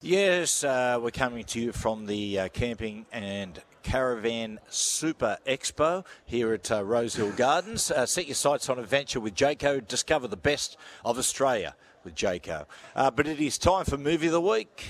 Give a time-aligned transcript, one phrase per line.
[0.00, 6.52] Yes, uh, we're coming to you from the uh, Camping and Caravan Super Expo here
[6.52, 7.90] at uh, Rosehill Gardens.
[7.90, 9.84] Uh, set your sights on adventure with Jaco.
[9.84, 11.74] Discover the best of Australia
[12.04, 12.66] with Jaco.
[12.94, 14.84] Uh, but it is time for Movie of the Week.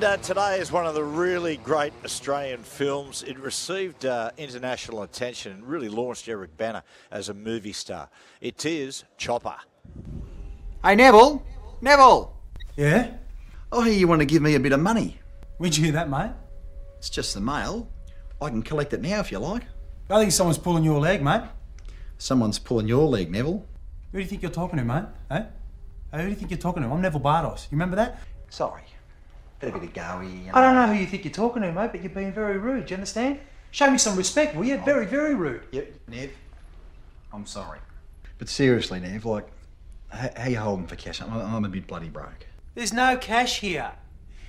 [0.00, 3.22] And uh, today is one of the really great Australian films.
[3.22, 8.08] It received uh, international attention and really launched Eric Bana as a movie star.
[8.40, 9.56] It is Chopper.
[10.82, 11.44] Hey, Neville!
[11.82, 12.34] Neville!
[12.78, 13.10] Yeah?
[13.70, 15.18] I hear you want to give me a bit of money.
[15.58, 16.30] Where'd you hear that, mate?
[16.96, 17.86] It's just the mail.
[18.40, 19.64] I can collect it now if you like.
[20.08, 21.42] I think someone's pulling your leg, mate.
[22.16, 23.66] Someone's pulling your leg, Neville.
[24.12, 25.04] Who do you think you're talking to, mate?
[25.30, 25.44] Eh?
[26.10, 26.88] Hey, who do you think you're talking to?
[26.88, 27.68] I'm Neville Bardos.
[27.70, 28.22] You remember that?
[28.48, 28.84] Sorry.
[29.60, 30.24] Bit of bit of goey.
[30.24, 30.52] You know.
[30.54, 32.86] I don't know who you think you're talking to, mate, but you're being very rude.
[32.86, 33.40] Do you understand?
[33.70, 34.76] Show me some respect, will you?
[34.76, 34.84] Oh.
[34.84, 35.62] Very, very rude.
[35.70, 36.30] Yep, Nev.
[37.32, 37.78] I'm sorry.
[38.38, 39.46] But seriously, Nev, like,
[40.12, 41.20] h- how you holding for cash?
[41.20, 42.46] I'm, I'm a bit bloody broke.
[42.74, 43.92] There's no cash here.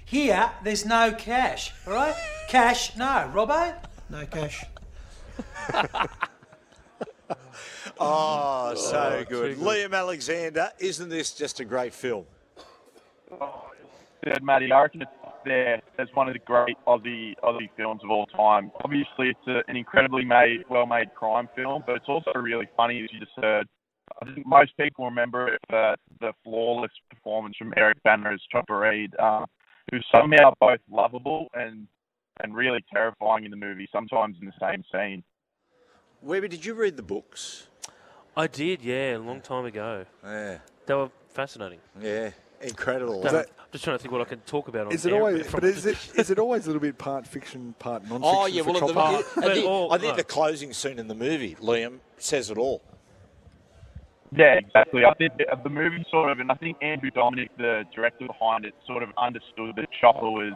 [0.03, 2.15] Here, there's no cash, all right?
[2.47, 3.31] Cash, no.
[3.33, 3.75] Robbo?
[4.09, 4.65] No cash.
[8.03, 9.57] Oh, so oh, good.
[9.57, 12.25] Liam Alexander, isn't this just a great film?
[13.39, 13.70] Oh,
[14.23, 18.01] said, Matty, I reckon it's up there as one of the great Aussie Aussie films
[18.03, 18.71] of all time.
[18.83, 23.09] Obviously, it's a, an incredibly made, well-made crime film, but it's also really funny, as
[23.11, 23.67] you just heard.
[24.21, 28.77] I think most people remember it for the flawless performance from Eric Bana as Chopper
[28.79, 29.45] Read, um,
[29.89, 31.87] who's somehow both lovable and
[32.43, 35.23] and really terrifying in the movie, sometimes in the same scene.
[36.21, 37.67] Webby, did you read the books?
[38.35, 40.05] I did, yeah, a long time ago.
[40.23, 40.59] Yeah.
[40.85, 41.79] They were fascinating.
[41.99, 42.31] Yeah.
[42.63, 43.25] Incredible.
[43.27, 45.49] I'm just trying to think what I can talk about on Is it always?
[45.49, 48.35] But is it is it always a little bit part fiction, part non-fiction?
[48.35, 48.61] Oh, yeah.
[48.61, 49.45] Well, the, Chopper?
[49.45, 50.17] I think, all- I think no.
[50.17, 52.81] the closing scene in the movie, Liam, says it all.
[54.35, 55.03] Yeah, exactly.
[55.03, 58.65] I think the, the movie sort of, and I think Andrew Dominik, the director behind
[58.65, 60.53] it, sort of understood that Chopper was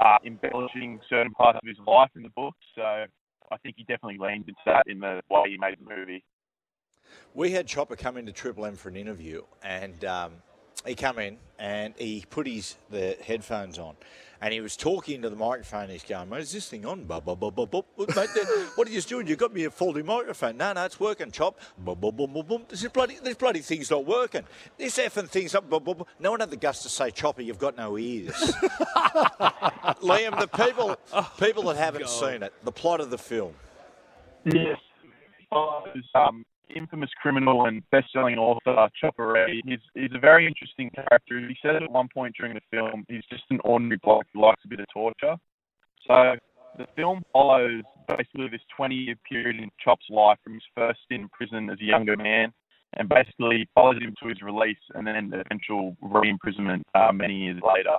[0.00, 2.54] uh, embellishing certain parts of his life in the book.
[2.74, 6.24] So I think he definitely leaned into that in the way he made the movie.
[7.34, 10.32] We had Chopper come into Triple M for an interview, and um,
[10.86, 13.94] he come in and he put his the headphones on,
[14.40, 15.88] and he was talking to the microphone.
[15.88, 17.04] He's going, "Mate, is this thing on?
[17.04, 17.84] Bub, bub, bub, bub, bub.
[17.98, 18.28] Mate,
[18.74, 19.26] what are you doing?
[19.26, 20.56] You've got me a faulty microphone?
[20.56, 21.30] No, no, it's working.
[21.30, 21.60] Chop.
[21.78, 22.62] Bum, bum, bum, bum, bum.
[22.68, 23.18] This is bloody.
[23.22, 24.42] This bloody thing's not working.
[24.76, 25.70] This effing thing's up.
[25.70, 26.06] Bum, bum, bum.
[26.18, 28.34] No one had the guts to say, Chopper, you've got no ears.
[30.02, 30.96] Liam, the people
[31.38, 33.54] people that haven't seen it, the plot of the film.
[34.44, 34.78] Yes.
[35.50, 36.44] Follows um,
[36.74, 39.62] infamous criminal and best-selling author Chopper Read.
[39.64, 41.40] He's, he's a very interesting character.
[41.40, 44.62] He said at one point during the film, he's just an ordinary bloke who likes
[44.64, 45.36] a bit of torture.
[46.06, 46.34] So
[46.78, 51.28] the film follows basically this 20-year period in Chop's life from his first stint in
[51.28, 52.52] prison as a younger man,
[52.94, 57.96] and basically follows him to his release and then eventual re-imprisonment uh, many years later.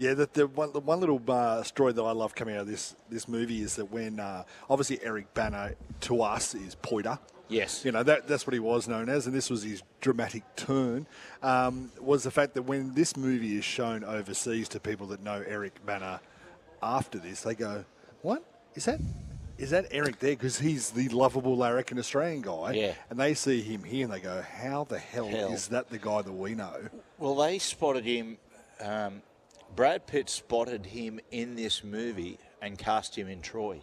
[0.00, 2.66] Yeah, the, the one the one little uh, story that I love coming out of
[2.66, 7.18] this this movie is that when uh, obviously Eric Bana to us is Poida.
[7.50, 7.84] Yes.
[7.84, 11.06] You know that that's what he was known as, and this was his dramatic turn.
[11.42, 15.44] Um, was the fact that when this movie is shown overseas to people that know
[15.46, 16.22] Eric Bana
[16.82, 17.84] after this, they go,
[18.22, 18.42] "What
[18.74, 19.00] is that?
[19.58, 20.30] Is that Eric there?
[20.30, 22.94] Because he's the lovable larrikin Australian guy." Yeah.
[23.10, 25.52] And they see him here, and they go, "How the hell, Hell.
[25.52, 28.38] is that the guy that we know?" Well, they spotted him.
[28.80, 29.20] Um,
[29.76, 33.80] Brad Pitt spotted him in this movie and cast him in Troy.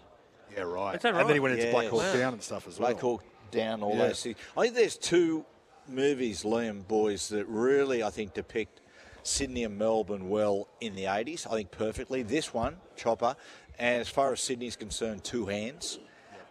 [0.55, 0.95] Yeah, right.
[0.95, 1.41] Is that And then he right?
[1.41, 1.71] went into Yeah.
[1.71, 2.13] Black Hawk Wow.
[2.13, 2.89] Down and stuff as well.
[2.91, 4.07] Black Hawk Down, all Yeah.
[4.07, 4.37] those things.
[4.55, 5.45] I think there's two
[5.87, 8.81] movies, Liam Boys, that really I think depict
[9.23, 11.47] Sydney and Melbourne well in the 80s.
[11.47, 12.23] I think perfectly.
[12.23, 13.35] This one, Chopper,
[13.79, 15.99] and as far as Sydney's concerned, Two Hands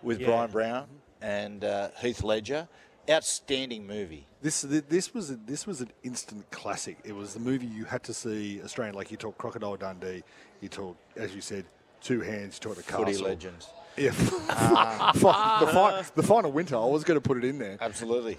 [0.02, 0.26] with Yeah.
[0.28, 0.88] Bryan Brown
[1.20, 2.68] and uh, Heath Ledger.
[3.08, 4.26] Outstanding movie.
[4.42, 6.98] This this was a, this was an instant classic.
[7.04, 8.94] It was the movie you had to see Australian.
[8.94, 10.22] Like you talk Crocodile Dundee,
[10.60, 11.64] you talk as you said,
[12.00, 13.26] Two Hands, you talk the Footy castle.
[13.28, 13.68] legends.
[13.96, 16.76] Yeah, Fi- the, fi- the final winter.
[16.76, 18.36] I was going to put it in there, Absolutely.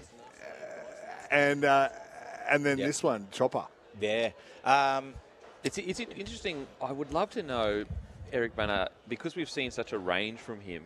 [1.30, 1.88] and uh,
[2.48, 2.86] and then Yep.
[2.86, 3.64] this one, Chopper.
[4.00, 4.30] Yeah.
[4.64, 5.14] Um,
[5.64, 6.66] It's, it's interesting.
[6.80, 7.84] I would love to know,
[8.32, 10.84] Eric Bana, because we've seen such a range from him.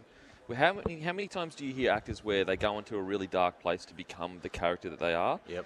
[0.53, 3.01] Well, How many, how many times do you hear actors where they go into a
[3.01, 5.41] really dark place to become the character that they are?
[5.49, 5.65] yep.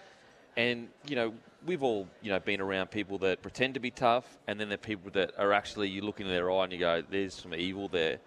[0.57, 1.35] And you know,
[1.67, 4.77] we've all you know been around people that pretend to be tough, and then there
[4.77, 7.53] are people that are actually you look into their eye and you go, "There's some
[7.53, 8.19] evil there."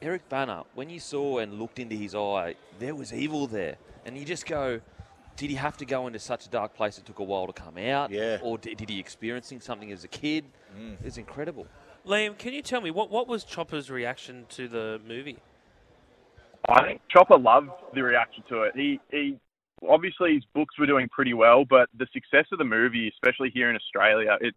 [0.00, 3.76] Eric Bana, when you saw and looked into his eye, there was evil there,
[4.06, 4.80] and you just go,
[5.36, 6.96] "Did he have to go into such a dark place?
[6.96, 8.38] It took a while to come out, Yeah.
[8.40, 10.44] or did, did he experiencing something as a kid?
[10.78, 10.96] Mm.
[11.04, 11.66] It's incredible."
[12.06, 15.38] Liam, can you tell me what, what was Chopper's reaction to the movie?
[16.68, 18.72] I think Chopper loved the reaction to it.
[18.74, 19.38] He he
[19.88, 23.70] obviously his books were doing pretty well, but the success of the movie, especially here
[23.70, 24.54] in Australia, it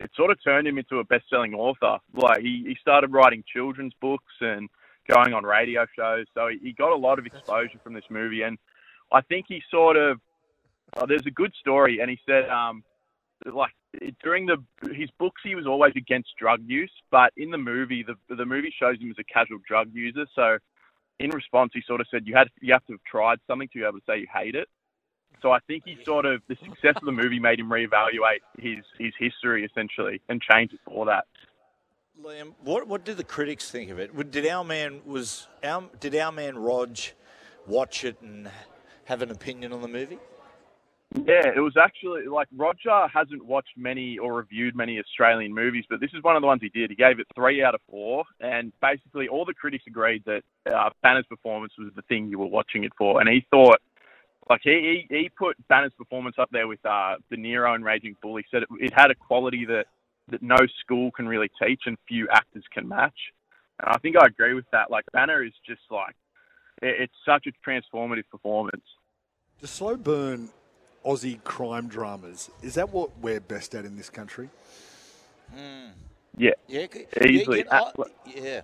[0.00, 1.98] it sort of turned him into a best-selling author.
[2.14, 4.68] Like he, he started writing children's books and
[5.08, 8.42] going on radio shows, so he, he got a lot of exposure from this movie.
[8.42, 8.58] And
[9.12, 10.20] I think he sort of
[10.96, 12.82] oh, there's a good story, and he said um
[13.52, 13.72] like
[14.22, 14.56] during the
[14.94, 18.74] his books he was always against drug use, but in the movie the the movie
[18.78, 20.56] shows him as a casual drug user, so
[21.18, 23.78] in response, he sort of said you had you have to have tried something to
[23.78, 24.68] be able to say you hate it.
[25.40, 28.84] So I think he sort of the success of the movie made him reevaluate his
[28.98, 31.24] his history essentially and change it for that.
[32.22, 34.30] Liam, what what did the critics think of it?
[34.30, 36.98] Did our man was our did our man Rog
[37.66, 38.50] watch it and
[39.04, 40.18] have an opinion on the movie?
[41.14, 46.00] Yeah, it was actually like Roger hasn't watched many or reviewed many Australian movies, but
[46.00, 46.90] this is one of the ones he did.
[46.90, 50.42] He gave it three out of four, and basically all the critics agreed that
[50.72, 53.80] uh, Bana's performance was the thing you were watching it for, and he thought.
[54.50, 58.16] Like he, he, he put Bana's performance up there with uh, De Niro and Raging
[58.20, 58.36] Bull.
[58.36, 59.86] He said it, it had a quality that,
[60.30, 63.16] that no school can really teach and few actors can match.
[63.78, 64.90] And I think I agree with that.
[64.90, 66.16] Like Bana is just like
[66.82, 68.82] it, it's such a transformative performance.
[69.60, 70.48] The slow burn
[71.04, 72.50] Aussie crime dramas.
[72.62, 74.48] Is that what we're best at in this country?
[75.54, 75.90] Hmm.
[76.36, 76.86] Yeah, Yeah,
[77.22, 77.58] Easily.
[77.58, 78.60] Yeah, you know, uh, I, yeah.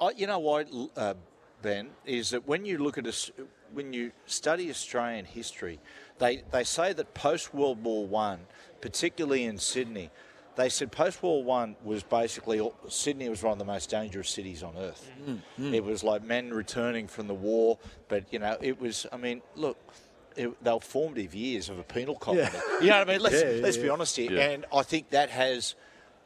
[0.00, 0.64] I, you know why,
[0.96, 1.14] uh,
[1.60, 3.30] Ben, is that when you look at us,
[3.72, 5.78] when you study Australian history,
[6.18, 8.40] they they say that post World War One,
[8.80, 10.10] particularly in Sydney,
[10.56, 14.30] they said post World War One was basically Sydney was one of the most dangerous
[14.30, 15.10] cities on earth.
[15.20, 15.30] Mm-hmm.
[15.30, 15.74] Mm-hmm.
[15.74, 17.78] It was like men returning from the war,
[18.08, 19.06] but you know it was.
[19.12, 19.76] I mean, look.
[20.36, 22.48] It, they were formative years of a penal colony.
[22.80, 23.20] You know what I mean?
[23.22, 24.32] Let's, Yeah, yeah, let's be honest here.
[24.32, 24.50] Yeah.
[24.50, 25.74] And I think that has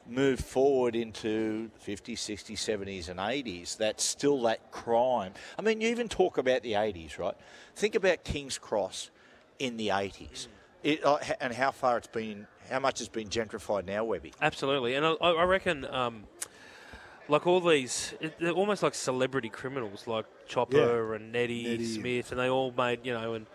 [0.09, 5.33] moved forward into 50s, 60s, 70s, and 80s, that's still that crime.
[5.59, 7.35] I mean, you even talk about the 80s, right?
[7.75, 9.11] Think about King's Cross
[9.59, 10.49] in the 80s.
[10.83, 14.33] It, uh, and how far it's been, how much has been gentrified now, Webby?
[14.41, 16.25] Absolutely, and I, I reckon, um,
[17.29, 21.85] like all these, it, they're almost like celebrity criminals, like Chopper and Neddy, Neddy.
[21.85, 23.47] Smith, and they all made, you know, and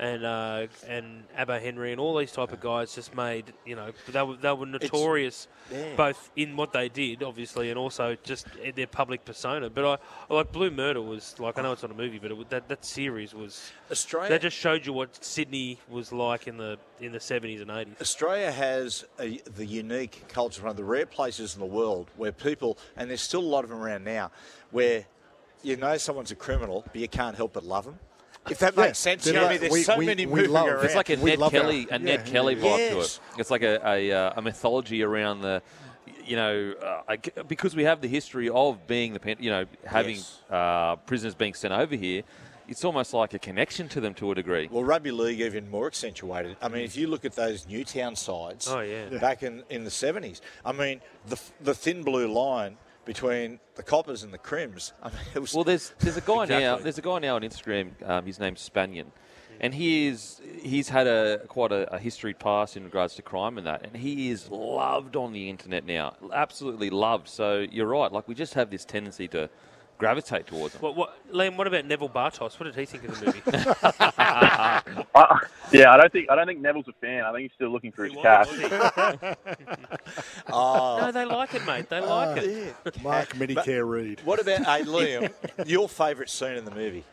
[0.00, 3.92] and uh, and Abba Henry and all these type of guys just made, you know,
[4.08, 5.94] they were they were notorious, yeah.
[5.94, 9.68] both in what they did, obviously, and also just in their public persona.
[9.68, 9.98] But I,
[10.30, 12.68] I like Blue Murder was like I know it's not a movie, but it, that
[12.68, 17.12] that series was Australia, that just showed you what Sydney was like in the in
[17.12, 17.94] the seventies and eighties.
[18.00, 22.32] Australia has a, the unique culture, one of the rare places in the world where
[22.32, 24.30] people, and there's still a lot of them around now,
[24.70, 25.04] where
[25.62, 27.98] you know someone's a criminal, but you can't help but love them.
[28.50, 30.06] If that Yeah, makes sense, they're you know, I like- mean, there's we- so we-
[30.06, 30.84] many we moving love- around.
[30.84, 31.90] It's like a We Ned Kelly, it.
[31.90, 32.92] a Ned Kelly vibe Yes.
[32.92, 33.40] to it.
[33.40, 35.62] It's like a, a, uh, a mythology around the,
[36.24, 39.50] you know, uh, I g- because we have the history of being the, pen- you
[39.50, 40.38] know, having Yes.
[40.50, 42.22] uh, prisoners being sent over here.
[42.68, 44.68] It's almost like a connection to them to a degree.
[44.70, 46.56] Well, rugby league even more accentuated.
[46.62, 49.06] I mean, if you look at those Newtown sides, Oh, yeah.
[49.10, 49.18] Yeah.
[49.18, 52.76] back in, in the seventies, I mean, the the thin blue line
[53.10, 54.92] between the Coppers and the Crims.
[55.02, 56.76] I mean, it was Well, there's there's a guy now.
[56.76, 57.90] There's a guy now on Instagram.
[58.08, 59.10] Um, his name's Spanion,
[59.60, 63.58] and he is he's had a quite a, a history past in regards to crime
[63.58, 66.14] and that, and he is loved on the internet now.
[66.32, 67.26] Absolutely loved.
[67.26, 68.12] So you're right.
[68.12, 69.50] Like we just have this tendency to
[70.00, 70.80] gravitate towards him.
[70.80, 71.56] What, what, Liam?
[71.56, 72.58] What about Neville Bardos?
[72.58, 73.42] What did he think of the movie?
[75.12, 75.38] Uh,
[75.72, 77.24] yeah, I don't think I don't think Neville's a fan.
[77.24, 78.48] I think he's still looking for his cash.
[80.52, 81.88] oh, no, they like it, mate.
[81.88, 82.74] They like it.
[82.84, 83.02] yeah.
[83.02, 84.20] Mark Medicare Read.
[84.24, 85.32] What about hey, Liam?
[85.66, 87.04] your favourite scene in the movie?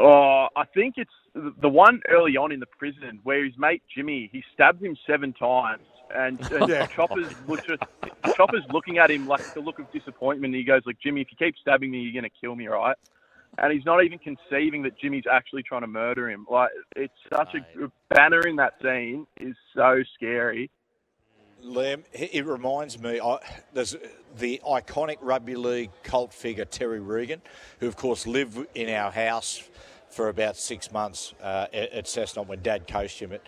[0.00, 4.28] Oh, I think it's the one early on in the prison where his mate Jimmy
[4.32, 5.82] he stabs him seven times,
[6.14, 6.86] and, and Yeah.
[6.86, 7.64] Chopper's look,
[8.36, 10.54] Chopper's looking at him like the look of disappointment.
[10.54, 12.96] He goes like, "Jimmy, if you keep stabbing me, you're gonna kill me, right?"
[13.56, 16.46] And he's not even conceiving that Jimmy's actually trying to murder him.
[16.48, 20.70] Like it's such a Bana in that scene is so scary.
[21.64, 23.20] Liam, it it reminds me.
[23.20, 23.38] I,
[23.72, 23.96] there's
[24.36, 27.42] the iconic rugby league cult figure Terry Regan,
[27.80, 29.68] who of course lived in our house
[30.10, 33.32] for about six months uh, at, at Cessnock when Dad coached him.
[33.32, 33.42] It,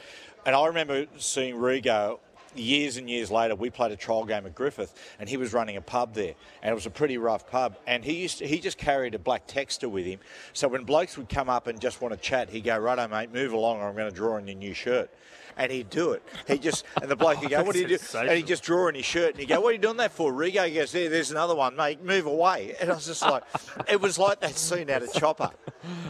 [0.45, 2.19] and I remember seeing Rigo
[2.55, 3.55] years and years later.
[3.55, 6.71] We played a trial game at Griffith, and he was running a pub there, and
[6.71, 7.77] it was a pretty rough pub.
[7.87, 10.21] And he used to, he just carried a black texter with him,
[10.53, 13.33] so when blokes would come up and just want to chat, he'd go, "Righto, mate,
[13.33, 15.11] move along, or I'm going to draw on your new shirt."
[15.57, 16.23] And he'd do it.
[16.47, 18.89] He just and the bloke would go, "What do you do?" And he'd just draw
[18.89, 20.93] in his shirt, and he'd go, "What are you doing that for, Rigo?" He goes,
[20.93, 22.03] "There, there's another one, mate.
[22.03, 23.43] Move away." And I was just like,
[23.89, 25.51] it was like that scene out of Chopper.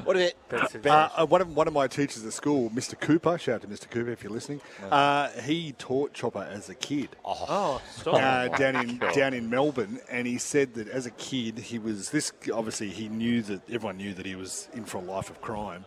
[0.04, 0.87] What is it?
[0.87, 2.99] Uh, uh, one, of, one of my teachers at school, Mr.
[2.99, 3.88] Cooper, shout out to Mr.
[3.88, 7.11] Cooper if you're listening, uh, he taught Chopper as a kid.
[7.25, 8.14] Oh, stop.
[8.14, 12.11] uh, down in down in Melbourne, and he said that as a kid he was
[12.11, 12.32] this.
[12.52, 15.85] Obviously, he knew that everyone knew that he was in for a life of crime,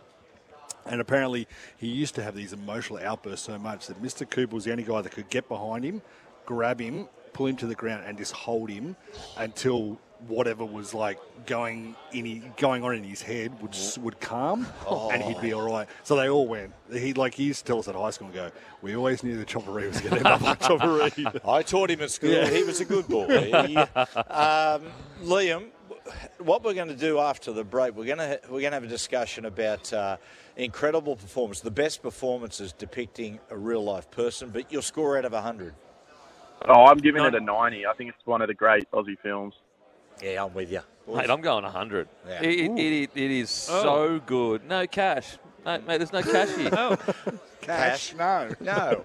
[0.86, 4.28] and apparently he used to have these emotional outbursts so much that Mr.
[4.28, 6.02] Cooper was the only guy that could get behind him,
[6.46, 8.96] grab him, pull him to the ground, and just hold him
[9.36, 9.98] until
[10.28, 14.66] whatever was like going in he, going on in his head would would calm
[15.12, 15.86] and he'd be all right.
[16.02, 16.72] So they all went.
[16.90, 18.50] He like he used to tell us at high school and go,
[18.80, 21.40] we always knew the chopperee was going to end up like chopperee.
[21.48, 22.30] I taught him at school.
[22.30, 22.48] Yeah.
[22.48, 23.26] He was a good boy.
[23.66, 24.82] He- um,
[25.22, 25.64] Liam,
[26.38, 28.84] what we're going to do after the break, we're going to we're going to have
[28.84, 30.16] a discussion about uh,
[30.56, 34.50] incredible performance, the best performances depicting a real life person.
[34.50, 35.74] But your score out of hundred.
[36.66, 37.86] Oh, I'm giving it a 90.
[37.86, 39.54] I think it's one of the great Aussie films.
[40.22, 40.80] Yeah, I'm with you.
[41.06, 42.08] Mate, I'm going 100.
[42.26, 42.42] Yeah.
[42.42, 44.66] It, it, it, it is so good.
[44.66, 45.36] No cash.
[45.66, 46.70] No, mate, there's no cash here.
[46.72, 46.96] Oh,
[47.60, 48.14] Cash?
[48.14, 48.50] No.
[48.60, 49.04] No.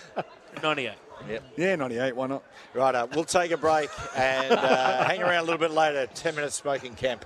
[0.62, 0.92] 98.
[1.56, 2.42] Yeah, 98, why not?
[2.74, 6.06] right, uh, we'll take a break and uh, hang around a little bit later.
[6.14, 7.24] Ten minutes smoking camp.